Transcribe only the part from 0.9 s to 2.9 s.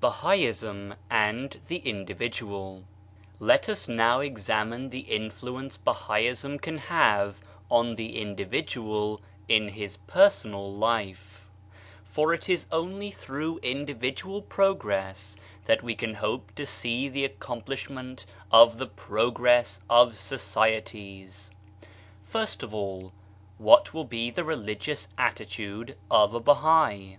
AND THE INDIVIDUAL